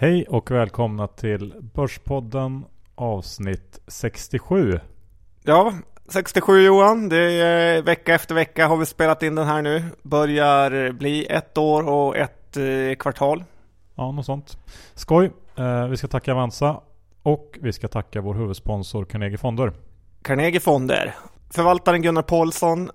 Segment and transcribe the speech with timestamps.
[0.00, 2.64] Hej och välkomna till Börspodden
[2.94, 4.80] avsnitt 67.
[5.44, 5.72] Ja,
[6.08, 7.08] 67 Johan.
[7.08, 9.84] Det är vecka efter vecka har vi spelat in den här nu.
[10.02, 13.44] Börjar bli ett år och ett eh, kvartal.
[13.94, 14.58] Ja, något sånt.
[14.94, 15.30] Skoj.
[15.56, 16.80] Eh, vi ska tacka Avanza
[17.22, 19.72] och vi ska tacka vår huvudsponsor Carnegie Fonder.
[20.22, 21.14] Carnegie Fonder.
[21.50, 22.90] Förvaltaren Gunnar Paulsson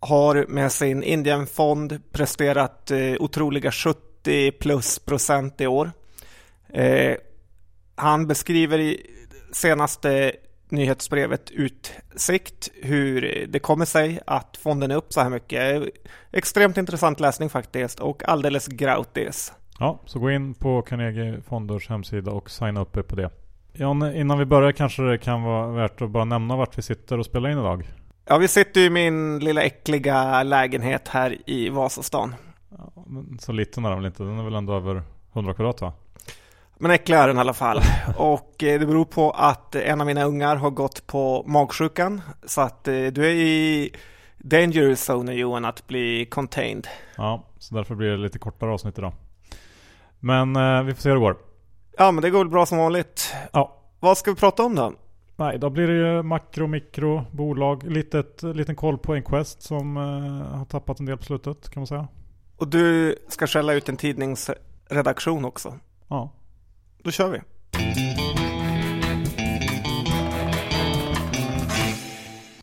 [0.00, 5.90] har med sin Indienfond presterat eh, otroliga 70 plus procent i år.
[6.74, 7.16] Eh,
[7.94, 9.06] han beskriver i
[9.52, 10.32] senaste
[10.68, 15.84] nyhetsbrevet Utsikt hur det kommer sig att fonden är upp så här mycket.
[16.32, 19.52] Extremt intressant läsning faktiskt och alldeles gratis.
[19.78, 23.30] Ja, så gå in på Carnegie Fonders hemsida och signa upp er på det.
[23.72, 27.18] Jan, innan vi börjar kanske det kan vara värt att bara nämna vart vi sitter
[27.18, 27.88] och spelar in idag.
[28.24, 32.34] Ja, vi sitter i min lilla äckliga lägenhet här i Vasastan.
[32.70, 32.92] Ja,
[33.38, 34.22] så liten är den väl inte?
[34.22, 35.92] Den är väl ändå över 100 kvadrat va?
[36.82, 37.80] Men äcklig är den i alla fall.
[38.16, 42.20] Och eh, det beror på att en av mina ungar har gått på magsjukan.
[42.44, 43.92] Så att eh, du är i
[44.38, 46.86] danger zone Johan att bli contained.
[47.16, 49.12] Ja, så därför blir det lite kortare avsnitt idag.
[50.20, 51.36] Men eh, vi får se hur det går.
[51.98, 53.34] Ja, men det går väl bra som vanligt.
[53.52, 53.76] Ja.
[54.00, 54.92] Vad ska vi prata om då?
[55.36, 57.82] Nej, då blir det ju makro, mikro, bolag.
[57.82, 61.86] Litet, liten koll på Enquest som eh, har tappat en del på slutet kan man
[61.86, 62.08] säga.
[62.56, 65.74] Och du ska skälla ut en tidningsredaktion också.
[66.08, 66.30] Ja.
[67.02, 67.40] Då kör vi.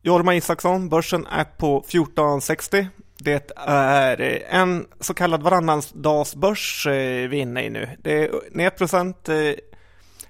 [0.02, 2.88] Jorma Isaksson, börsen är på 1460.
[3.17, 7.90] Det är en så kallad varannandagsbörs eh, vi är inne i nu.
[8.04, 9.36] Det är ner procent, eh,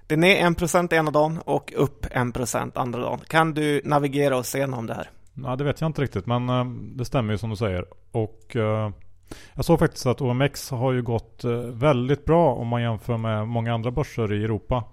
[0.07, 3.19] det är ner en procent ena dagen och upp en procent andra dagen.
[3.27, 5.09] Kan du navigera oss igenom det här?
[5.33, 6.65] Nej, det vet jag inte riktigt, men eh,
[6.95, 7.85] det stämmer ju som du säger.
[8.11, 8.55] Och
[9.55, 13.48] jag såg faktiskt att OMX har ju gått eh, väldigt bra om man jämför med
[13.48, 14.83] många andra börser i Europa.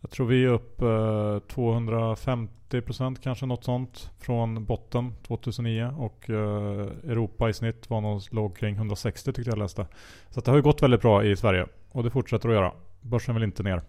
[0.00, 6.86] Jag tror vi är upp eh, 250% kanske något sånt från botten 2009 och eh,
[7.10, 9.86] Europa i snitt var någon, låg kring 160 tyckte jag läste.
[10.30, 12.72] Så det har ju gått väldigt bra i Sverige och det fortsätter att göra.
[13.00, 13.82] Börsen vill inte ner.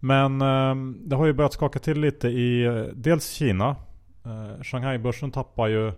[0.00, 3.76] Men ehm, det har ju börjat skaka till lite i dels Kina
[4.62, 5.92] Shanghai-börsen tappar ju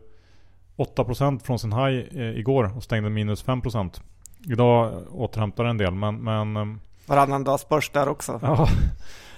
[0.78, 4.00] 8% från sin high eh, igår och stängde minus 5%.
[4.46, 6.16] Idag återhämtar en del men...
[6.16, 8.40] men eh, Varannan dags börs där också.
[8.42, 8.68] Ja.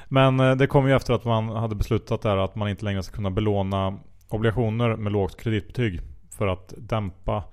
[0.09, 3.03] Men eh, det kom ju efter att man hade beslutat där att man inte längre
[3.03, 3.99] ska kunna belåna
[4.29, 6.00] obligationer med lågt kreditbetyg.
[6.31, 7.45] För att dämpa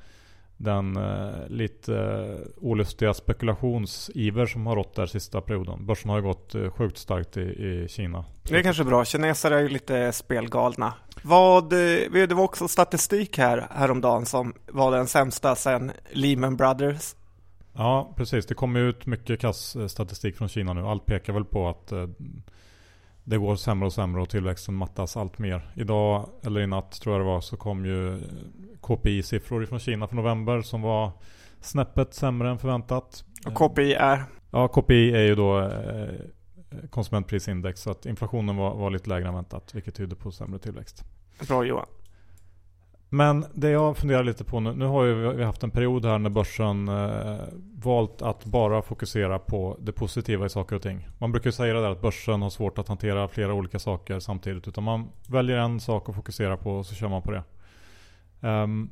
[0.57, 5.85] den eh, lite eh, olustiga spekulationsiver som har rått där sista perioden.
[5.85, 8.25] Börsen har ju gått eh, sjukt starkt i, i Kina.
[8.43, 9.05] Det är kanske bra.
[9.05, 10.93] Kineser är ju lite spelgalna.
[11.23, 17.15] Vad, eh, det var också statistik här häromdagen som var den sämsta sedan Lehman Brothers.
[17.73, 18.45] Ja, precis.
[18.45, 20.81] Det kommer ut mycket kass eh, statistik från Kina nu.
[20.81, 22.07] Allt pekar väl på att eh,
[23.29, 25.71] det går sämre och sämre och tillväxten mattas allt mer.
[25.75, 28.19] Idag, eller i natt tror jag det var, så kom ju
[28.81, 31.11] KPI-siffror från Kina för november som var
[31.61, 33.23] snäppet sämre än förväntat.
[33.45, 34.23] Och KPI är?
[34.51, 36.09] Ja, KPI är ju då eh,
[36.89, 37.81] konsumentprisindex.
[37.81, 39.75] Så att inflationen var, var lite lägre än väntat.
[39.75, 41.03] Vilket tyder på sämre tillväxt.
[41.47, 41.87] Bra Johan.
[43.09, 44.73] Men det jag funderar lite på nu.
[44.73, 47.37] Nu har ju vi haft en period här när börsen eh,
[47.83, 51.07] valt att bara fokusera på det positiva i saker och ting.
[51.17, 54.67] Man brukar säga det där att börsen har svårt att hantera flera olika saker samtidigt.
[54.67, 57.43] Utan man väljer en sak att fokusera på och så kör man på det.
[58.47, 58.89] Um,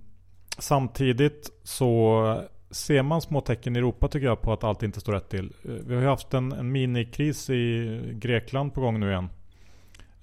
[0.57, 5.13] samtidigt så ser man små tecken i Europa tycker jag på att allt inte står
[5.13, 5.53] rätt till.
[5.63, 9.29] Eh, vi har ju haft en, en minikris i Grekland på gång nu igen.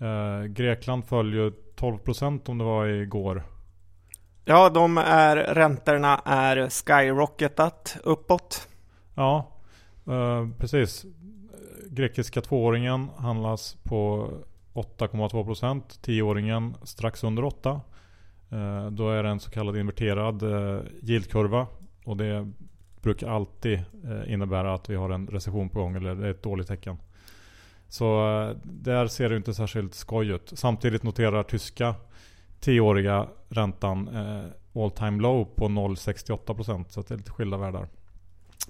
[0.03, 3.43] Uh, Grekland föll ju 12% om det var igår.
[4.45, 8.69] Ja, de är, räntorna är skyrocketat uppåt.
[9.15, 9.53] Ja,
[10.07, 11.05] eh, precis.
[11.91, 14.31] Grekiska tvååringen handlas på
[14.73, 15.83] 8,2%.
[16.03, 17.81] Tioåringen strax under 8%.
[18.51, 21.67] Eh, då är det en så kallad inverterad eh, yieldkurva.
[22.05, 22.53] Och det
[23.03, 26.43] brukar alltid eh, innebära att vi har en recession på gång eller det är ett
[26.43, 26.97] dåligt tecken.
[27.89, 30.53] Så eh, där ser det inte särskilt skoj ut.
[30.55, 31.95] Samtidigt noterar tyska
[32.63, 37.89] tioåriga räntan eh, all time low på 0,68% så det är lite skilda världar.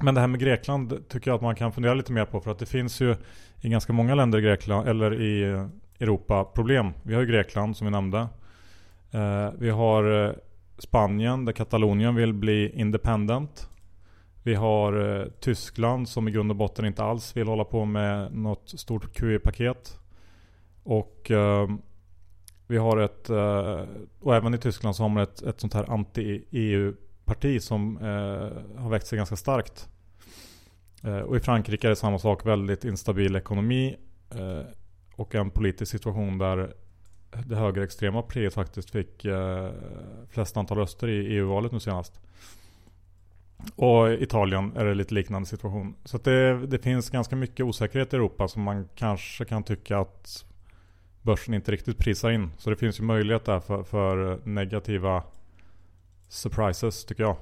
[0.01, 2.51] Men det här med Grekland tycker jag att man kan fundera lite mer på för
[2.51, 3.17] att det finns ju
[3.61, 5.67] i ganska många länder i Grekland eller i
[6.01, 6.93] Europa problem.
[7.03, 8.19] Vi har ju Grekland som vi nämnde.
[9.11, 10.33] Eh, vi har eh,
[10.79, 13.69] Spanien där Katalonien vill bli independent.
[14.43, 18.35] Vi har eh, Tyskland som i grund och botten inte alls vill hålla på med
[18.35, 19.99] något stort QE-paket.
[20.83, 21.69] Och eh,
[22.73, 23.85] vi har ett, eh,
[24.21, 28.91] och även i Tyskland så har man ett, ett sånt här anti-EU-parti som eh, har
[28.91, 29.89] växt sig ganska starkt.
[31.03, 33.97] Eh, och i Frankrike är det samma sak, väldigt instabil ekonomi
[34.31, 34.67] eh,
[35.17, 36.75] och en politisk situation där
[37.47, 39.71] det högerextrema partiet faktiskt fick eh,
[40.31, 42.21] flest antal röster i EU-valet nu senast.
[43.77, 45.95] Och i Italien är det lite liknande situation.
[46.05, 50.45] Så det, det finns ganska mycket osäkerhet i Europa som man kanske kan tycka att
[51.23, 52.51] börsen inte riktigt prisar in.
[52.59, 55.23] Så det finns ju möjlighet där för, för negativa
[56.29, 57.37] surprises tycker jag.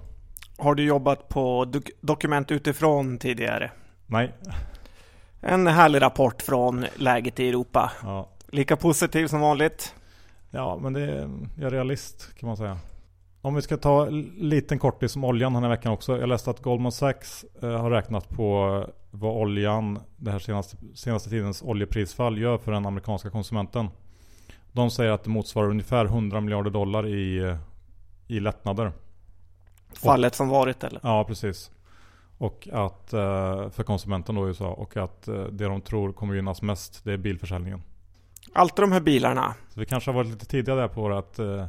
[0.59, 3.71] Har du jobbat på dok Dokument utifrån tidigare?
[4.06, 4.32] Nej.
[5.41, 7.93] En härlig rapport från läget i Europa.
[8.03, 8.29] Ja.
[8.49, 9.94] Lika positiv som vanligt?
[10.50, 12.79] Ja, men det är, jag är realist kan man säga.
[13.42, 16.19] Om vi ska ta liten kortis om oljan den här veckan också.
[16.19, 21.31] Jag läste att Goldman Sachs eh, har räknat på vad oljan, det här senaste, senaste
[21.31, 23.88] tidens oljeprisfall gör för den amerikanska konsumenten.
[24.72, 27.56] De säger att det motsvarar ungefär 100 miljarder dollar i,
[28.26, 28.92] i lättnader.
[29.93, 31.00] Fallet och, som varit eller?
[31.02, 31.70] Ja, precis.
[32.38, 36.34] Och att eh, för konsumenten då i USA och att eh, det de tror kommer
[36.34, 37.82] gynnas mest det är bilförsäljningen.
[38.52, 39.54] Alltid de här bilarna.
[39.69, 41.66] Så vi kanske har varit lite tidiga där på att eh,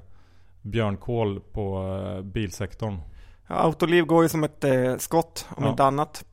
[0.62, 2.98] björnkål på eh, bilsektorn.
[3.48, 5.70] Ja, Autoliv går ju som ett eh, skott om ja.
[5.70, 6.26] inte annat.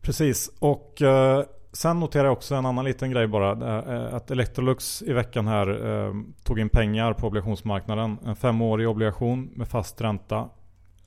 [0.00, 3.50] Precis, och eh, sen noterar jag också en annan liten grej bara.
[3.52, 8.18] Eh, att Electrolux i veckan här eh, tog in pengar på obligationsmarknaden.
[8.24, 10.48] En femårig obligation med fast ränta.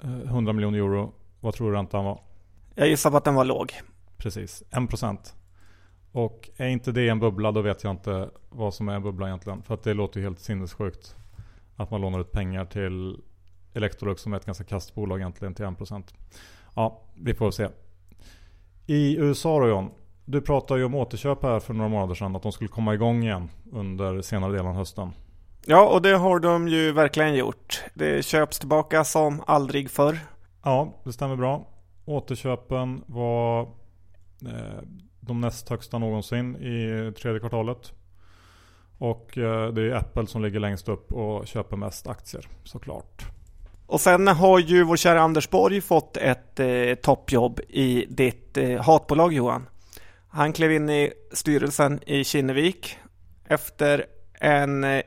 [0.04, 1.14] 100 miljoner euro.
[1.40, 2.22] Vad tror du räntan var?
[2.76, 3.74] Jag gissar på att den var låg.
[4.18, 5.18] Precis, 1%.
[6.12, 9.28] Och är inte det en bubbla då vet jag inte vad som är en bubbla
[9.28, 9.64] egentligen.
[9.64, 11.16] För att det låter ju helt sinnessjukt.
[11.76, 13.22] Att man lånar ut pengar till
[13.74, 16.04] Electrolux som är ett ganska kastbolag egentligen till 1%.
[16.76, 17.68] Ja, vi får se.
[18.86, 19.92] I USA då John.
[20.26, 22.36] Du pratade ju om återköp här för några månader sedan.
[22.36, 25.12] Att de skulle komma igång igen under senare delen av hösten.
[25.66, 27.84] Ja, och det har de ju verkligen gjort.
[27.94, 30.20] Det köps tillbaka som aldrig förr.
[30.64, 31.68] Ja, det stämmer bra.
[32.06, 33.62] Återköpen var
[34.42, 34.82] eh,
[35.20, 37.94] de näst högsta någonsin i tredje kvartalet.
[38.98, 43.26] Och eh, det är Apple som ligger längst upp och köper mest aktier såklart.
[43.88, 48.82] Och sen har ju vår kära Anders Borg fått ett eh, toppjobb i ditt eh,
[48.82, 49.68] hatbolag Johan.
[50.28, 52.98] Han klev in i styrelsen i Kinnevik
[53.48, 54.06] efter
[54.40, 55.02] en eh,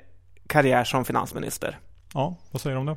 [0.46, 1.78] karriär som finansminister.
[2.14, 2.96] Ja, vad säger du om det?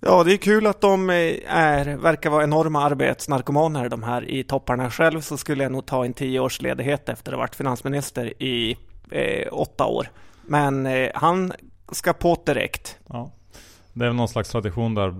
[0.00, 1.16] Ja, det är kul att de eh,
[1.46, 4.90] är, verkar vara enorma arbetsnarkomaner de här i topparna.
[4.90, 8.42] Själv så skulle jag nog ta en tio års ledighet efter att ha varit finansminister
[8.42, 8.76] i
[9.10, 10.08] eh, åtta år.
[10.46, 11.52] Men eh, han
[11.92, 12.98] ska på direkt.
[13.06, 13.30] Ja.
[13.92, 15.14] Det är väl någon slags tradition där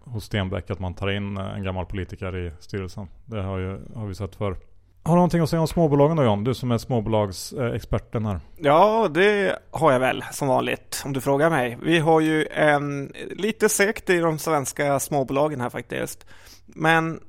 [0.00, 3.08] hos Stenbeck att man tar in en gammal politiker i styrelsen.
[3.24, 4.56] Det har, ju, har vi sett förr.
[5.02, 6.44] Har du någonting att säga om småbolagen då John?
[6.44, 8.40] Du som är småbolagsexperten här.
[8.56, 11.78] Ja, det har jag väl som vanligt om du frågar mig.
[11.82, 16.26] Vi har ju en lite sekt i de svenska småbolagen här faktiskt.
[16.66, 17.20] Men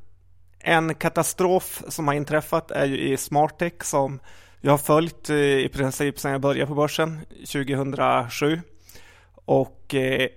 [0.60, 4.20] en katastrof som har inträffat är ju i Smartech som
[4.62, 7.20] jag har följt eh, i princip sedan jag började på börsen
[7.52, 8.62] 2007.
[9.46, 10.28] Och eh,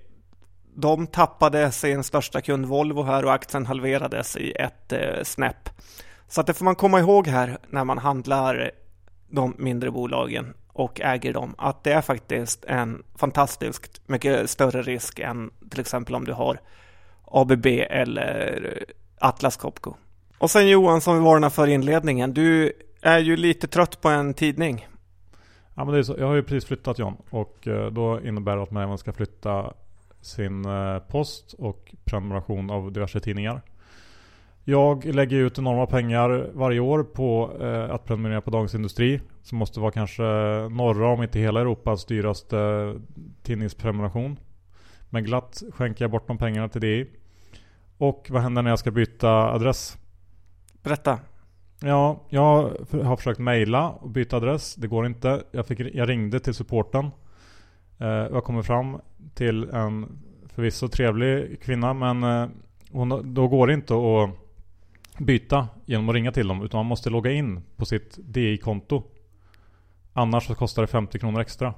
[0.74, 5.68] de tappade sin största kund Volvo här och aktien halverades i ett eh, snäpp.
[6.28, 8.70] Så att det får man komma ihåg här när man handlar
[9.28, 15.18] de mindre bolagen och äger dem, att det är faktiskt en fantastiskt mycket större risk
[15.18, 16.60] än till exempel om du har
[17.24, 18.84] ABB eller
[19.18, 19.94] Atlas Copco.
[20.38, 22.72] Och sen Johan, som vi varnade för inledningen, du
[23.04, 24.86] är ju lite trött på en tidning.
[25.74, 26.14] Ja, men det är så.
[26.18, 29.12] Jag har ju precis flyttat John och eh, då innebär det att man även ska
[29.12, 29.72] flytta
[30.20, 33.62] sin eh, post och prenumeration av diverse tidningar.
[34.64, 39.20] Jag lägger ut enorma pengar varje år på eh, att prenumerera på Dagens Industri.
[39.42, 40.22] Som måste vara kanske
[40.70, 42.94] norra, om inte hela Europas dyraste
[43.42, 44.38] tidningsprenumeration.
[45.10, 47.06] Men glatt skänker jag bort de pengarna till det.
[47.98, 49.98] Och vad händer när jag ska byta adress?
[50.82, 51.18] Berätta.
[51.86, 52.70] Ja, jag
[53.04, 54.74] har försökt mejla och byta adress.
[54.74, 55.42] Det går inte.
[55.50, 57.10] Jag, fick, jag ringde till supporten.
[57.98, 59.00] Eh, jag kommer fram
[59.34, 62.48] till en förvisso trevlig kvinna men eh,
[62.90, 64.30] hon, då går det inte att
[65.18, 66.62] byta genom att ringa till dem.
[66.62, 69.02] Utan man måste logga in på sitt DI-konto.
[70.12, 71.74] Annars så kostar det 50 kronor extra.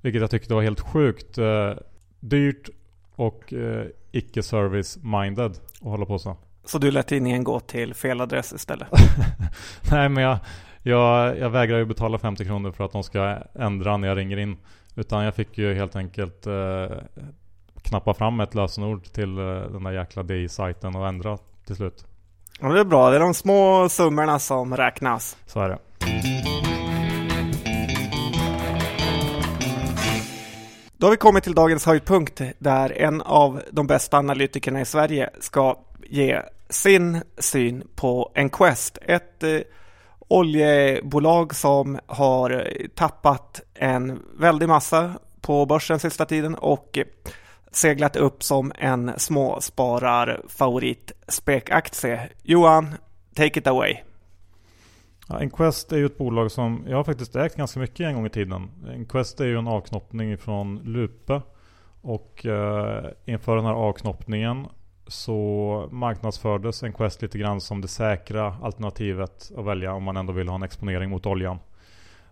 [0.00, 1.72] Vilket jag tyckte var helt sjukt eh,
[2.20, 2.68] dyrt
[3.14, 6.36] och eh, icke service minded att hålla på så.
[6.68, 8.88] Så du lät tidningen gå till fel adress istället?
[9.90, 10.38] Nej men jag,
[10.82, 14.36] jag, jag vägrar ju betala 50 kronor för att de ska ändra när jag ringer
[14.36, 14.56] in.
[14.94, 16.86] Utan jag fick ju helt enkelt eh,
[17.82, 22.04] knappa fram ett lösenord till eh, den där jäkla DI-sajten och ändra till slut.
[22.60, 23.10] Ja, det är bra.
[23.10, 25.36] Det är de små summorna som räknas.
[25.46, 25.78] Så är det.
[30.96, 35.30] Då har vi kommit till dagens höjdpunkt där en av de bästa analytikerna i Sverige
[35.40, 35.76] ska
[36.10, 38.98] ge sin syn på Enquest.
[39.02, 39.60] Ett eh,
[40.28, 47.04] oljebolag som har eh, tappat en väldig massa på börsen sista tiden och eh,
[47.72, 52.28] seglat upp som en småspararfavorit spekaktie.
[52.42, 52.94] Johan,
[53.34, 53.96] take it away.
[55.28, 58.26] Ja, Enquest är ju ett bolag som jag har faktiskt ägt ganska mycket en gång
[58.26, 58.70] i tiden.
[58.88, 61.42] Enquest är ju en avknoppning från Lupe.
[62.00, 64.66] Och eh, inför den här avknoppningen
[65.08, 70.48] så marknadsfördes Enquest lite grann som det säkra alternativet att välja om man ändå vill
[70.48, 71.58] ha en exponering mot oljan.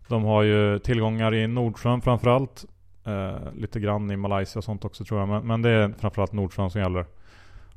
[0.08, 2.64] De har ju tillgångar i Nordsjön framförallt.
[3.04, 5.28] Eh, lite grann i Malaysia och sånt också tror jag.
[5.28, 7.06] Men, men det är framförallt Nordsjön som gäller.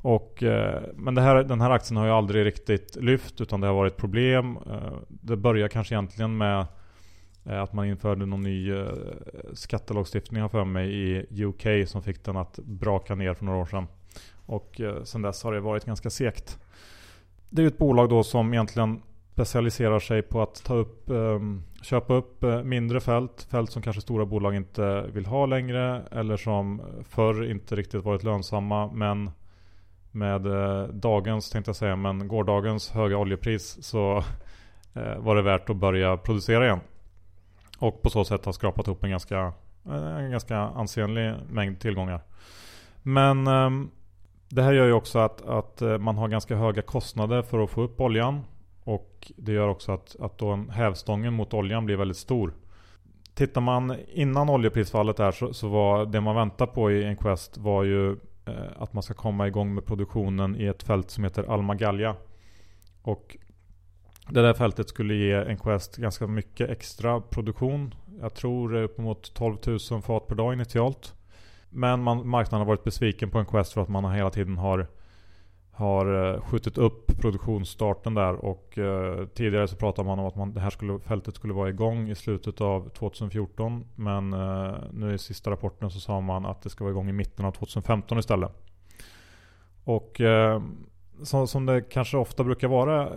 [0.02, 3.74] Och, eh, men här, den här aktien har ju aldrig riktigt lyft utan det har
[3.74, 4.56] varit problem.
[4.56, 6.66] Eh, det börjar kanske egentligen med
[7.44, 8.86] eh, att man införde någon ny eh,
[9.52, 13.86] skattelagstiftning för mig i UK som fick den att braka ner för några år sedan.
[14.50, 16.58] Och eh, sen dess har det varit ganska segt.
[17.50, 19.02] Det är ju ett bolag då som egentligen
[19.32, 23.46] specialiserar sig på att ta upp, ehm, köpa upp eh, mindre fält.
[23.50, 26.02] Fält som kanske stora bolag inte vill ha längre.
[26.10, 28.90] Eller som förr inte riktigt varit lönsamma.
[28.92, 29.30] Men
[30.10, 34.16] med eh, dagens, tänkte jag säga, men gårdagens höga oljepris så
[34.94, 36.80] eh, var det värt att börja producera igen.
[37.78, 39.52] Och på så sätt har skrapat ihop en ganska,
[40.18, 42.20] en ganska ansenlig mängd tillgångar.
[43.02, 43.90] Men ehm,
[44.50, 47.70] det här gör ju också att, att eh, man har ganska höga kostnader för att
[47.70, 48.40] få upp oljan.
[48.84, 52.54] Och det gör också att, att då en hävstången mot oljan blir väldigt stor.
[53.34, 57.84] Tittar man innan oljeprisfallet här så, så var det man väntar på i Enquest var
[57.84, 58.12] ju
[58.46, 62.16] eh, att man ska komma igång med produktionen i ett fält som heter Almagalja.
[63.02, 63.36] Och
[64.28, 67.94] det där fältet skulle ge Enquest ganska mycket extra produktion.
[68.20, 69.56] Jag tror uppemot 12
[69.90, 71.14] 000 fat per dag initialt.
[71.70, 74.86] Men man, marknaden har varit besviken på en Quest för att man hela tiden har
[75.80, 80.54] har eh, skjutit upp produktionsstarten där och eh, tidigare så pratade man om att man,
[80.54, 85.18] det här skulle, fältet skulle vara igång i slutet av 2014 men eh, nu i
[85.18, 88.50] sista rapporten så sa man att det ska vara igång i mitten av 2015 istället.
[89.84, 90.62] Och eh,
[91.22, 93.10] som, som det kanske ofta brukar vara eh,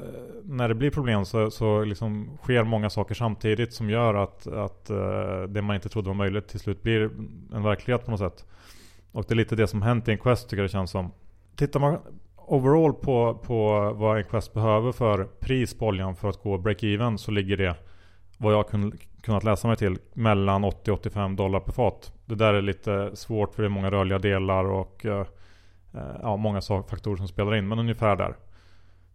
[0.43, 4.89] när det blir problem så, så liksom sker många saker samtidigt som gör att, att
[4.89, 7.09] eh, det man inte trodde var möjligt till slut blir
[7.53, 8.45] en verklighet på något sätt.
[9.11, 11.11] Och det är lite det som hänt i en Quest tycker jag det känns som.
[11.55, 11.97] Tittar man
[12.35, 17.17] overall på, på vad en Quest behöver för pris på oljan för att gå break-even
[17.17, 17.75] så ligger det
[18.37, 22.13] vad jag kun, kunnat läsa mig till mellan 80-85 dollar per fat.
[22.25, 25.23] Det där är lite svårt för det är många rörliga delar och uh,
[25.93, 28.35] Eh, ja, många faktorer som spelar in, men ungefär där.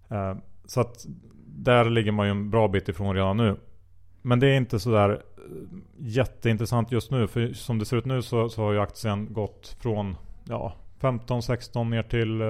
[0.09, 1.07] Eh, så att
[1.47, 3.57] där ligger man ju en bra bit ifrån redan nu.
[4.23, 7.27] Men det är inte sådär eh, jätteintressant just nu.
[7.27, 11.85] För som det ser ut nu så, så har ju aktien gått från ja, 15-16
[11.85, 12.43] ner till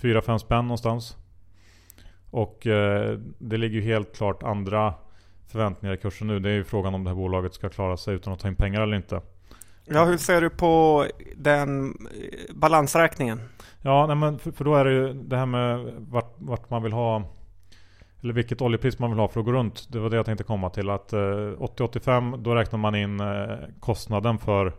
[0.00, 1.16] 4-5 spänn någonstans.
[2.30, 4.94] Och eh, det ligger ju helt klart andra
[5.46, 6.40] förväntningar i kursen nu.
[6.40, 8.56] Det är ju frågan om det här bolaget ska klara sig utan att ta in
[8.56, 9.20] pengar eller inte.
[9.86, 13.40] Ja, hur ser du på den eh, balansräkningen?
[13.82, 16.82] Ja, nej men för, för, då är det ju det här med vart, vart, man
[16.82, 17.22] vill ha
[18.22, 19.92] eller vilket oljepris man vill ha för att gå runt.
[19.92, 20.90] Det var det jag tänkte komma till.
[20.90, 23.46] Att eh, 80-85 då räknar man in eh,
[23.80, 24.72] kostnaden för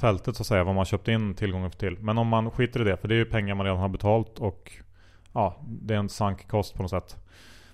[0.00, 0.64] fältet så att säga.
[0.64, 1.98] Vad man köpt in tillgången till.
[1.98, 4.38] Men om man skiter i det, för det är ju pengar man redan har betalt
[4.38, 4.72] och
[5.32, 7.16] ja, det är en sank kost på något sätt.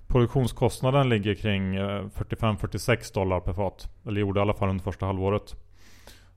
[0.07, 3.89] Produktionskostnaden ligger kring eh, 45-46 dollar per fat.
[4.07, 5.55] Eller gjorde i alla fall under första halvåret.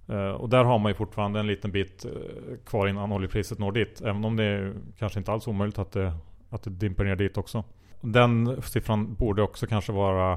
[0.09, 3.73] Eh, och där har man ju fortfarande en liten bit eh, kvar innan oljepriset når
[3.73, 4.01] dit.
[4.01, 6.13] Även om det är kanske inte alls omöjligt att det,
[6.51, 7.65] att det dimper ner dit också.
[8.01, 10.33] Den siffran borde också kanske vara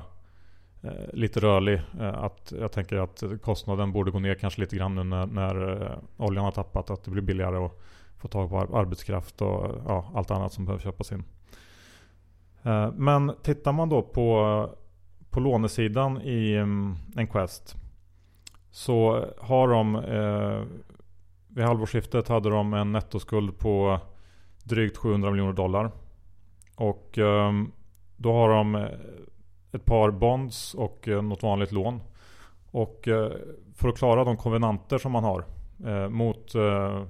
[0.81, 1.81] eh, lite rörlig.
[1.99, 6.45] att jag tänker att kostnaden borde gå ner kanske lite grann nu när, när oljan
[6.45, 6.89] har tappat.
[6.89, 7.79] Att det blir billigare att
[8.17, 11.23] få tag på arbetskraft och ja, allt annat som behöver köpas in.
[12.93, 14.69] men tittar man då på,
[15.29, 17.75] på lånesidan i mm, Enquest
[18.71, 20.63] så har de eh,
[21.47, 23.99] vid halvårsskiftet hade de en nettoskuld på
[24.63, 25.91] drygt 700 miljoner dollar.
[26.75, 27.51] Och eh,
[28.17, 28.87] då har de eh,
[29.71, 32.01] ett par bonds och eh, något vanligt lån.
[32.71, 33.31] Och eh,
[33.75, 35.45] för att klara de konvenanter som man har
[35.85, 37.03] eh, mot eh,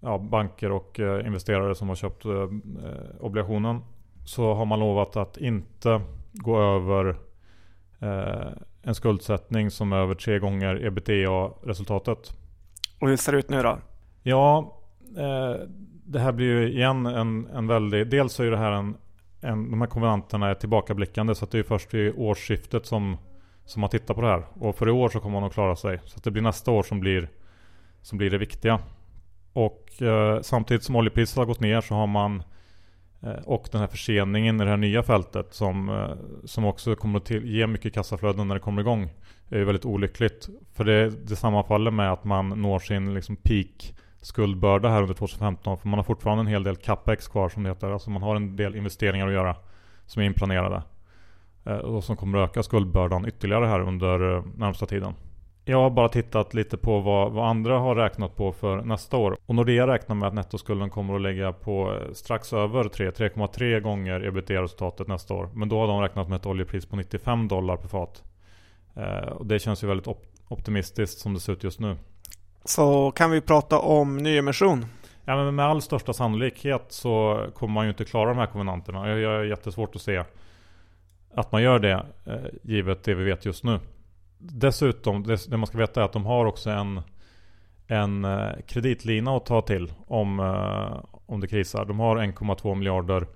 [0.00, 3.80] ja, banker och eh, investerare som har köpt eh, eh, obligationen.
[4.24, 6.00] Så har man lovat att inte
[6.32, 7.16] gå över
[8.86, 12.32] en skuldsättning som är över tre gånger ebitda-resultatet.
[13.00, 13.78] Och hur ser det ut nu då?
[14.22, 14.76] Ja,
[15.16, 15.66] eh,
[16.04, 18.10] det här blir ju igen en, en väldig...
[18.10, 18.96] Dels så är det här en,
[19.40, 19.70] en...
[19.70, 23.16] De här konvenanterna är tillbakablickande så att det är först i årsskiftet som,
[23.64, 24.46] som man tittar på det här.
[24.54, 26.00] Och för i år så kommer man att klara sig.
[26.04, 27.28] Så att det blir nästa år som blir,
[28.02, 28.80] som blir det viktiga.
[29.52, 32.42] Och eh, samtidigt som oljepriset har gått ner så har man
[33.26, 36.10] Eh, och den här förseningen i det här nya fältet som, eh,
[36.44, 39.10] som också kommer att till, ge mycket kassaflöden när det kommer igång.
[39.48, 40.48] är ju väldigt olyckligt.
[40.74, 45.78] För det, det sammanfaller med att man når sin liksom peak skuldbörda här under 2015.
[45.78, 47.90] För man har fortfarande en hel del capex kvar som det heter.
[47.90, 49.56] Alltså man har en del investeringar att göra
[50.06, 50.82] som är inplanerade.
[51.64, 55.14] Eh, och som kommer att öka skuldbördan ytterligare här under närmsta tiden.
[55.68, 59.36] Jag har bara tittat lite på vad, vad, andra har räknat på för nästa år.
[59.46, 63.80] Och Nordea räknar med att nettoskulden kommer att ligga på eh, strax över 3, 3,3
[63.80, 65.48] gånger ebitda-resultatet nästa år.
[65.54, 68.22] Men då har de räknat med ett oljepris på 95 dollar per fat.
[68.96, 71.96] Eh, och det känns ju väldigt op optimistiskt som det ser ut just nu.
[72.64, 74.86] Så kan vi prata om nyemission?
[75.24, 79.08] Ja men med all största sannolikhet så kommer man ju inte klara de här konvenanterna.
[79.08, 80.24] Jag har jättesvårt att se
[81.34, 83.80] att man gör det eh, givet det vi vet just nu
[84.38, 87.00] dessutom, det, det, man ska veta är att de har också en,
[87.86, 91.84] en eh, kreditlina att ta till om, eh, om det krisar.
[91.84, 93.26] De har 1,2 miljarder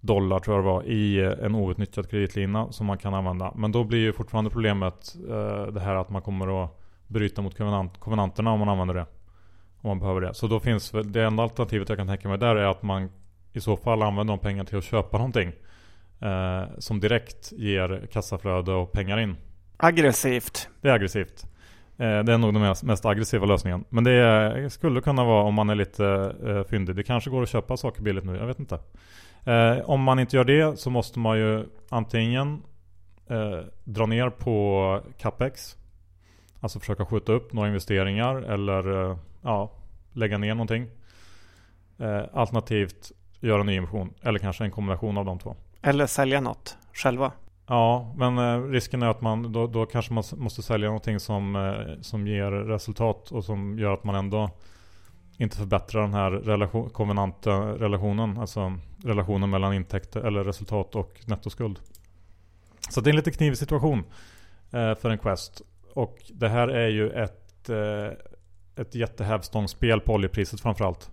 [0.00, 3.52] dollar tror jag det var i eh, en outnyttjad kreditlina som man kan använda.
[3.56, 5.14] Men då blir ju fortfarande problemet
[5.72, 9.06] det här att man kommer att bryta mot konvenant, konvenanterna om man använder det.
[9.82, 10.34] Om man behöver det.
[10.34, 13.10] Så då finns det enda alternativet jag kan tänka mig där är att man
[13.52, 15.52] i så fall använder de pengarna till att köpa någonting.
[16.20, 19.36] Eh, som direkt ger kassaflöde och pengar in.
[19.82, 20.68] Aggressivt.
[20.80, 21.44] Det är aggressivt.
[21.98, 23.84] Eh, det är nog den mest, aggressiva lösningen.
[23.88, 26.96] Men det skulle kunna vara om man är lite eh, fyndig.
[26.96, 28.78] Det kanske går att köpa saker billigt nu, jag vet inte.
[29.44, 32.62] Eh, om man inte gör det så måste man ju antingen
[33.84, 35.76] dra ner på capex.
[36.60, 39.72] Alltså försöka skjuta upp några investeringar eller ja,
[40.12, 40.86] lägga ner någonting.
[42.32, 44.14] alternativt göra en nyemission.
[44.22, 45.56] Eller kanske en kombination av de två.
[45.82, 47.32] Eller sälja något själva.
[47.70, 51.56] Ja, men eh, risken är att man då, då kanske man måste sälja någonting som,
[51.56, 54.50] eh, som ger resultat och som gör att man ändå
[55.38, 58.38] inte förbättrar den här relation, konvenanta relationen.
[58.38, 58.72] Alltså
[59.04, 61.78] relationen mellan intäkter eller resultat och nettoskuld.
[62.90, 64.04] Så det är en lite knivig situation
[64.70, 65.62] eh, för en Quest.
[65.94, 67.70] Och det här är ju ett,
[68.76, 71.10] ett jättehävstångsspel på oljepriset framförallt.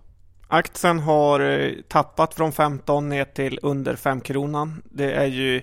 [0.48, 4.82] Aktien har tappat från 15 ner till under 5 kronan.
[4.84, 5.62] Det är ju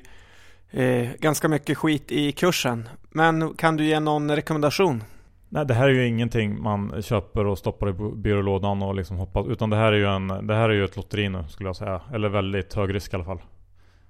[0.76, 2.90] eh, ganska mycket skit i kursen.
[3.10, 5.04] Men kan du ge någon rekommendation?
[5.50, 9.48] Nej, det här är ju ingenting man köper och stoppar i byrålådan och liksom hoppas.
[9.48, 11.76] Utan det här är ju, en, det här är ju ett lotteri nu skulle jag
[11.76, 12.02] säga.
[12.14, 13.42] Eller väldigt hög risk i alla fall.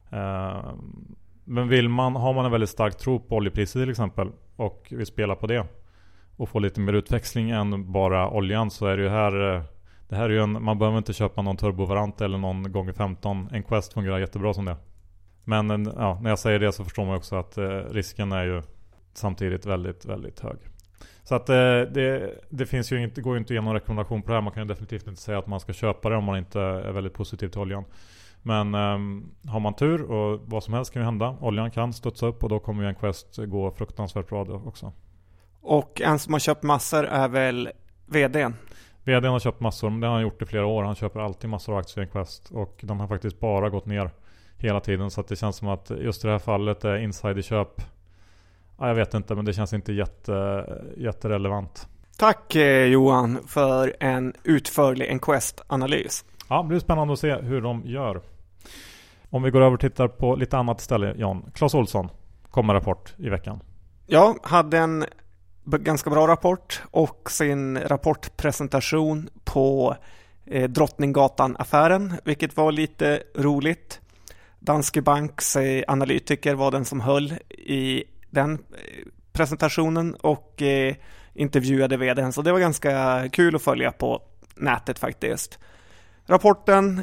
[0.10, 0.74] Eh,
[1.44, 5.06] men vill man, har man en väldigt stark tro på oljepriset till exempel och vill
[5.06, 5.66] spela på det
[6.38, 9.64] och få lite mer utväxling än bara oljan så är det ju här eh,
[10.10, 13.50] det här är ju en, man behöver inte köpa någon turbovariant eller någon gånger 15.
[13.52, 14.76] En Quest fungerar jättebra som det.
[15.46, 18.62] Men ja, när jag säger det så förstår man också att eh, risken är ju
[19.14, 20.58] samtidigt väldigt, väldigt hög.
[21.24, 24.34] Så att eh, det, det finns ju inte, går ju inte någon rekommendation på det
[24.34, 24.42] här.
[24.42, 26.92] Man kan ju definitivt inte säga att man ska köpa det om man inte är
[26.92, 27.84] väldigt positiv till oljan.
[28.42, 31.38] Men um, har man tur och vad som helst kan ju hända.
[31.42, 34.94] Oljan kan studsa upp och då kommer ju en Quest gå fruktansvärt bra också.
[35.62, 37.70] Och en som har köpt massor är väl
[38.06, 38.54] VDn?
[39.04, 40.84] VDn har köpt massor, men det har han gjort i flera år.
[40.84, 42.52] Han köper alltid massor av aktier i en Quest.
[42.52, 44.12] Och den har faktiskt bara gått ner
[44.66, 45.12] hela tiden.
[45.12, 47.82] Så att det känns som att just i det här fallet är insiderköp
[48.80, 50.66] Ja, jag vet inte, men det känns inte jätte,
[50.98, 51.88] jätterelevant.
[52.18, 56.26] Tack eh, Johan för en utförlig Enquest-analys.
[56.50, 58.22] Ja, det blir spännande att se hur de gör.
[59.30, 61.52] Om vi går över och tittar på lite annat ställe, Jan.
[61.54, 62.10] Clas Olsson
[62.52, 63.60] kom med rapport i veckan.
[64.08, 65.06] Ja, hade en
[65.64, 69.96] ganska bra rapport och sin rapportpresentation på
[70.46, 74.02] eh, Drottninggatan-affären, vilket var lite roligt.
[74.66, 80.96] Danske Banks analytiker var den som höll i den eh, presentationen och eh,
[81.34, 82.34] intervjuade vdn.
[82.34, 84.22] Så det var ganska kul att följa på
[84.56, 85.60] nätet faktiskt.
[86.26, 87.02] Rapporten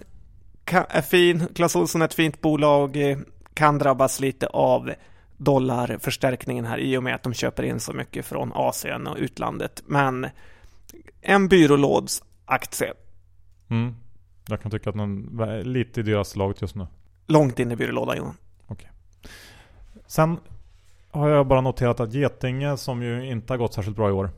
[0.88, 1.46] är fin.
[1.54, 3.10] Clas Ohlson är ett fint bolag.
[3.10, 3.18] Eh,
[3.54, 4.92] kan drabbas lite av
[5.36, 9.82] dollarförstärkningen här i och med att de köper in så mycket från Asien och utlandet.
[9.86, 10.26] Men
[11.20, 12.92] en byrålådsaktie.
[13.70, 13.94] Mm.
[14.48, 16.86] Jag kan tycka att den är lite i deras laget just nu
[17.26, 18.36] långt in i byrålådan Johan.
[18.68, 18.88] Okay.
[20.06, 20.38] Sen
[21.10, 24.30] har jag bara noterat att Getinge som ju inte har gått särskilt bra i år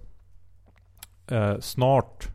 [1.30, 2.28] eh, snart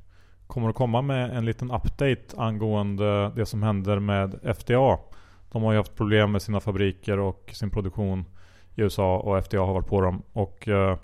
[0.48, 4.98] kommer att komma med en liten update angående det som händer med FDA.
[5.52, 8.26] De har ju haft problem med sina fabriker och sin produktion
[8.76, 10.24] i USA och FDA har varit på dem.
[10.34, 10.98] Och eh,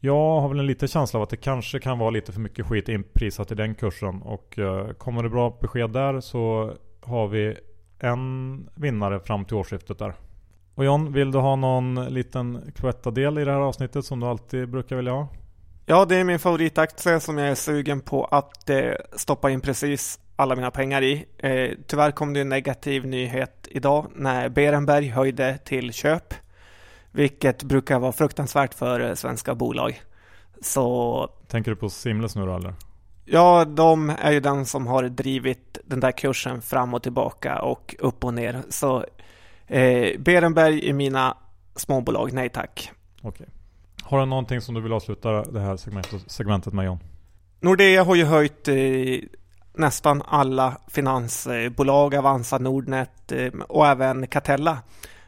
[0.00, 2.66] jag har väl en liten känsla av att det kanske kan vara lite för mycket
[2.66, 4.22] skit inprisat i den kursen.
[4.22, 7.56] Och eh, kommer det bra besked där så har vi
[8.02, 10.14] en vinnare fram till årsskiftet där.
[10.74, 14.68] Och John, vill du ha någon liten Cloetta-del i det här avsnittet som du alltid
[14.68, 15.28] brukar vilja ha?
[15.86, 20.20] Ja, det är min favoritaktie som jag är sugen på att eh, stoppa in precis
[20.36, 21.26] alla mina pengar i.
[21.38, 26.34] Eh, tyvärr kom det en negativ nyhet idag när Berenberg höjde till köp,
[27.10, 30.02] vilket brukar vara fruktansvärt för eh, svenska bolag.
[30.62, 31.28] Så...
[31.48, 32.74] Tänker du på Simles nu då eller?
[33.24, 37.94] Ja, de är ju den som har drivit den där kursen fram och tillbaka och
[37.98, 38.62] upp och ner.
[38.68, 39.04] Så
[39.66, 41.36] eh, Berenberg i mina
[41.76, 42.90] småbolag, nej tack.
[43.22, 43.46] Okej.
[44.02, 46.98] Har du någonting som du vill avsluta det här segmentet, segmentet med John?
[47.60, 48.74] Nordea har ju höjt eh,
[49.74, 54.78] nästan alla finansbolag, Avanza, Nordnet eh, och även Catella.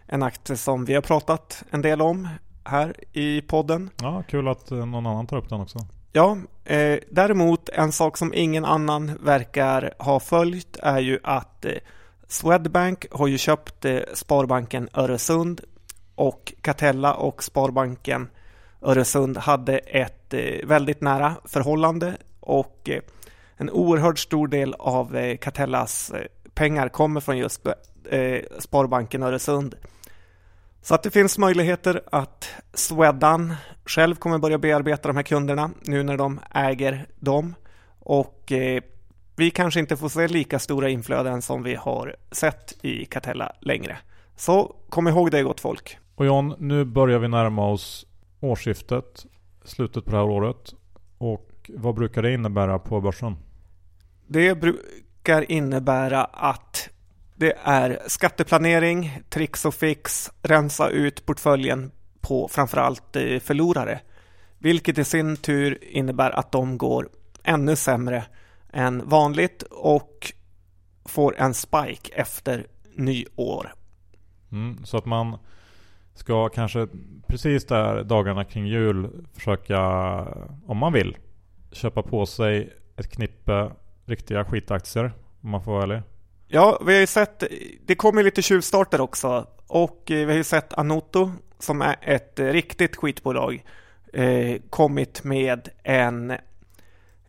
[0.06, 2.28] En aktie som vi har pratat en del om
[2.64, 3.90] här i podden.
[4.02, 5.78] Ja, kul att eh, någon annan tar upp den också.
[6.16, 11.72] Ja, eh, däremot en sak som ingen annan verkar ha följt är ju att eh,
[12.28, 15.60] Swedbank har ju köpt eh, Sparbanken Öresund
[16.14, 18.28] och Catella och Sparbanken
[18.82, 23.02] Öresund hade ett eh, väldigt nära förhållande och eh,
[23.56, 27.66] en oerhört stor del av eh, Catellas eh, pengar kommer från just
[28.10, 29.74] eh, Sparbanken Öresund.
[30.84, 36.02] Så att det finns möjligheter att Swedan själv kommer börja bearbeta de här kunderna nu
[36.02, 37.54] när de äger dem.
[37.98, 38.52] Och
[39.36, 43.98] vi kanske inte får se lika stora inflöden som vi har sett i Catella längre.
[44.36, 45.98] Så kom ihåg det gott folk.
[46.14, 48.06] Och John, nu börjar vi närma oss
[48.40, 49.26] årsskiftet,
[49.64, 50.74] slutet på det här året.
[51.18, 53.36] Och vad brukar det innebära på börsen?
[54.26, 56.88] Det brukar innebära att
[57.34, 64.00] det är skatteplanering, tricks och fix, rensa ut portföljen på framförallt förlorare.
[64.58, 67.08] Vilket i sin tur innebär att de går
[67.44, 68.24] ännu sämre
[68.72, 70.32] än vanligt och
[71.04, 73.74] får en spike efter nyår.
[74.52, 75.38] Mm, så att man
[76.14, 76.88] ska kanske
[77.26, 79.80] precis där dagarna kring jul försöka,
[80.66, 81.16] om man vill,
[81.72, 83.70] köpa på sig ett knippe
[84.04, 85.12] riktiga skitaktier.
[85.40, 86.02] Om man får vara ärlig.
[86.48, 87.44] Ja, vi har ju sett,
[87.86, 89.46] det kommer lite tjuvstarter också.
[89.66, 93.64] Och eh, vi har ju sett Anoto som är ett eh, riktigt skitbolag
[94.12, 96.30] eh, kommit med en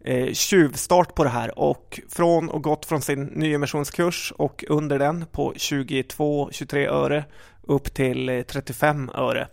[0.04, 5.26] eh, tjuvstart på det här och från och gått från sin nyemissionskurs och under den
[5.32, 7.26] på 22-23 öre
[7.62, 9.48] upp till eh, 35 öre.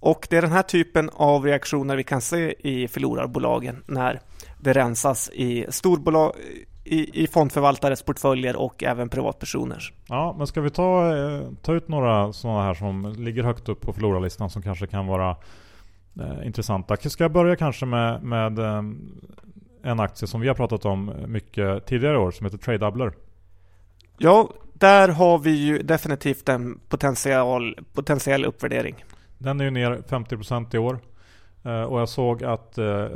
[0.00, 4.20] Och det är den här typen av reaktioner vi kan se i förlorarbolagen när
[4.60, 6.32] det rensas i storbolag
[6.94, 9.92] i, i fondförvaltares portföljer och även privatpersoners.
[10.08, 13.80] Ja, men ska vi ta, eh, ta ut några sådana här som ligger högt upp
[13.80, 15.36] på förlorarlistan som kanske kan vara
[16.20, 16.96] eh, intressanta.
[16.96, 18.82] Ska jag börja kanske med, med eh,
[19.82, 23.12] en aktie som vi har pratat om mycket tidigare år som heter Trade Doubler?
[24.18, 29.04] Ja, där har vi ju definitivt en potential, potentiell uppvärdering.
[29.38, 30.98] Den är ju ner 50% i år.
[31.64, 33.08] Eh, och jag såg att eh,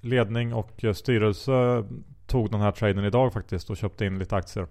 [0.00, 1.84] ledning och styrelse
[2.26, 4.66] tog den här traden idag faktiskt och köpte in lite aktier.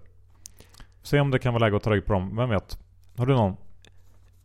[1.02, 2.78] Se om det kan vara läge att ta rygg på dem, vem vet?
[3.16, 3.56] Har du någon?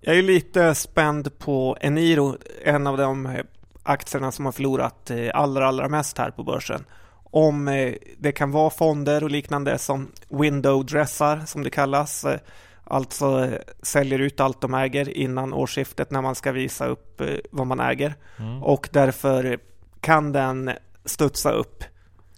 [0.02, 3.38] Jag är lite spänd på Eniro, en av de
[3.84, 6.86] aktierna som har förlorat eh, allra, allra mest här på börsen
[7.32, 12.26] om eh, det kan vara fonder och liknande som window dressar som det kallas.
[12.26, 12.40] Eh,
[12.84, 17.68] alltså eh, säljer ut allt de äger innan årsskiftet när man ska visa upp vad
[17.68, 18.16] man äger.
[18.38, 18.64] Mm.
[18.64, 19.60] Och därför
[20.02, 20.72] kan den
[21.06, 21.84] studsa upp.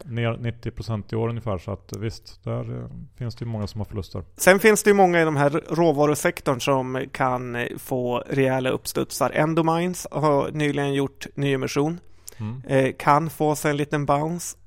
[0.06, 3.86] Ner 90% i år ungefär så att visst, där finns det ju många som har
[3.86, 4.24] förluster.
[4.38, 9.32] Sen finns det ju många i de här råvarusektorn som kan få rejäla uppstudsar.
[9.32, 12.00] Endomines har nyligen gjort nyemission.
[12.38, 12.94] Mm.
[12.94, 14.58] kan få sig en liten bounce.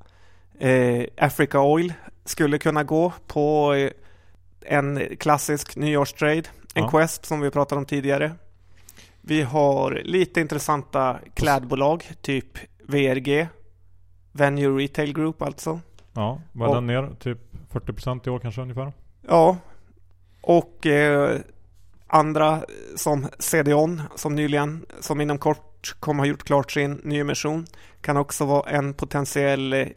[0.58, 1.92] Eh, Africa Oil
[2.24, 3.90] skulle kunna gå på eh,
[4.60, 6.42] en klassisk nyårstrade.
[6.74, 6.90] En ja.
[6.90, 8.32] Quest som vi pratade om tidigare.
[9.20, 13.48] Vi har lite intressanta klädbolag, typ VRG.
[14.34, 15.80] Venue Retail Group alltså.
[16.12, 17.38] Ja, var den ner typ
[17.72, 18.92] 40% i år kanske ungefär?
[19.28, 19.56] Ja,
[20.40, 21.40] och eh,
[22.06, 22.62] andra
[22.96, 27.66] som CDON som nyligen, som inom kort kommer ha gjort klart sin nyemission
[28.00, 29.88] kan också vara en potentiell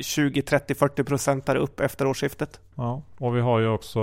[0.00, 2.60] 20, 30, 40 procentare upp efter årsskiftet.
[2.74, 4.00] Ja, och vi har ju också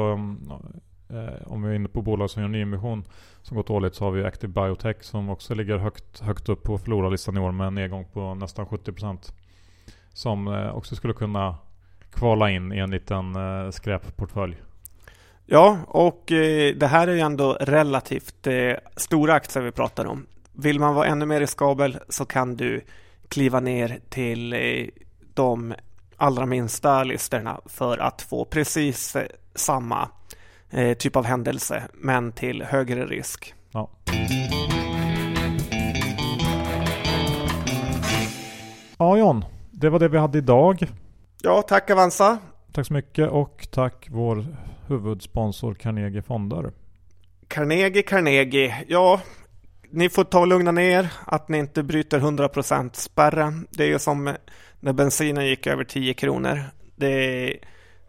[1.10, 3.06] eh, om vi är inne på bolag som gör nyemission
[3.42, 6.78] som gått dåligt så har vi Active Biotech som också ligger högt, högt upp på
[6.78, 9.34] förlorarlistan i år med en nedgång på nästan 70%
[10.14, 11.56] som eh, också skulle kunna
[12.14, 14.62] kvala in i en liten eh, skräpportfölj.
[15.46, 18.48] Ja, och eh, det här är ju ändå relativt
[18.96, 20.26] stora aktier vi pratar om.
[20.52, 22.82] Vill man vara ännu mer riskabel så kan du
[23.28, 24.56] kliva ner till
[25.34, 25.74] de
[26.18, 29.18] allra minsta listorna för att få precis
[29.56, 30.10] samma
[30.98, 33.54] typ av händelse men till högre risk.
[33.72, 33.90] Ja.
[38.98, 39.46] Ja John,
[39.84, 40.88] det var det vi hade idag.
[41.42, 42.38] Ja, tack Avanza.
[42.72, 44.46] tack så mycket och tack vår
[44.88, 46.72] huvudsponsor Carnegie Fonder.
[47.48, 48.86] Carnegie, Carnegie.
[48.88, 49.22] Ja,
[49.90, 53.68] ni får ta och lugna ner att ni inte bryter 100% spärren.
[53.72, 54.36] Det är ju som
[54.80, 56.62] när bensinen gick över 10 kronor.
[56.96, 57.58] Det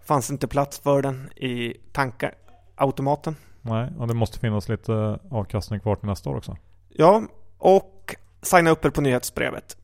[0.05, 3.37] fanns inte plats för den i tankautomaten.
[3.63, 6.57] Nej, och det måste finnas lite avkastning kvar till nästa år också.
[6.89, 7.23] Ja,
[7.59, 9.77] och signa upp er på nyhetsbrevet.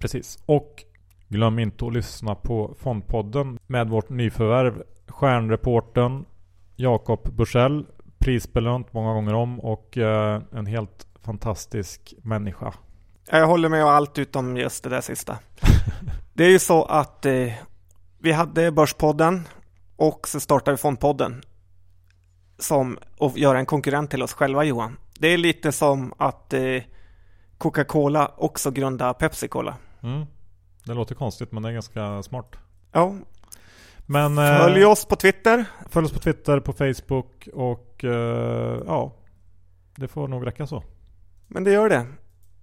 [0.00, 0.38] Precis.
[0.46, 0.84] Och
[1.28, 6.24] glöm inte att lyssna på Fondpodden med vårt nyförvärv Stjärnreporten
[6.76, 7.86] Jakob Bursell
[8.18, 12.74] prisbelönt många gånger om och eh, en helt fantastisk människa.
[13.30, 15.38] Jag håller med om allt utom just det där sista.
[16.34, 17.52] det är ju så att eh,
[18.18, 19.48] vi hade Börspodden
[19.96, 21.42] och så startade vi Fondpodden
[22.58, 24.96] som att göra en konkurrent till oss själva Johan.
[25.18, 26.82] Det är lite som att eh,
[27.58, 29.74] Coca-Cola också grundar Pepsi-Cola.
[30.02, 30.26] Mm.
[30.84, 32.56] Det låter konstigt men det är ganska smart.
[32.92, 33.14] Ja.
[34.06, 35.64] Men, följ eh, oss på Twitter.
[35.90, 39.12] Följ oss på Twitter, på Facebook och eh, ja,
[39.96, 40.82] det får nog räcka så.
[41.48, 42.06] Men det gör det.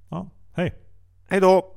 [0.10, 0.76] Ja, hej.
[1.30, 1.74] Hej då.